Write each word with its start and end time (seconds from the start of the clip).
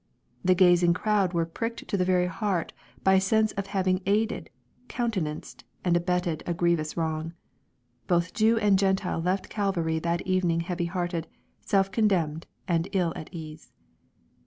The 0.43 0.55
gazing 0.55 0.95
crowd 0.95 1.31
were 1.33 1.45
pricked 1.45 1.87
to 1.87 1.95
the 1.95 2.27
heart 2.27 2.73
by 3.03 3.13
a 3.13 3.21
sense 3.21 3.51
of 3.51 3.67
having 3.67 4.01
aided, 4.07 4.49
countenanced, 4.87 5.63
and 5.85 5.95
abetted 5.95 6.41
a 6.47 6.55
grievous 6.55 6.97
wrong. 6.97 7.33
Both 8.07 8.33
Jew 8.33 8.57
and 8.57 8.79
Q 8.79 8.87
entile 8.87 9.21
left 9.23 9.49
Calvary 9.49 9.99
that 9.99 10.21
evening 10.25 10.61
heavy 10.61 10.85
hearted, 10.85 11.27
self 11.61 11.91
conderaned, 11.91 12.45
and 12.67 12.87
ill 12.93 13.13
at 13.15 13.29
ease. 13.31 13.71